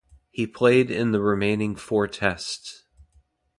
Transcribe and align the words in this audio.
He 0.31 0.47
played 0.47 0.89
in 0.89 1.11
the 1.11 1.21
remaining 1.21 1.75
four 1.75 2.07
Tests. 2.07 2.85